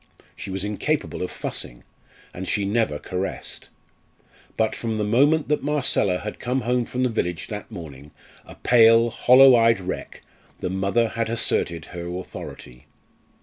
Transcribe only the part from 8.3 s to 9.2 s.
a pale,